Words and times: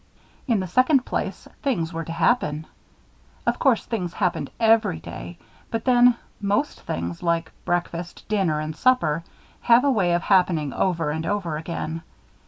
In 0.47 0.61
the 0.61 0.67
second 0.67 1.05
place, 1.05 1.47
things 1.61 1.93
were 1.93 2.03
to 2.03 2.11
happen. 2.11 2.65
Of 3.45 3.59
course, 3.59 3.85
things 3.85 4.13
happened 4.15 4.49
every 4.59 4.99
day; 4.99 5.37
but 5.69 5.85
then, 5.85 6.15
most 6.41 6.81
things, 6.81 7.21
like 7.21 7.51
breakfast, 7.65 8.27
dinner, 8.27 8.59
and 8.59 8.75
supper, 8.75 9.23
have 9.59 9.83
a 9.83 9.91
way 9.91 10.13
of 10.13 10.23
happening 10.23 10.73
over 10.73 11.11
and 11.11 11.27
over 11.27 11.55
again. 11.55 12.01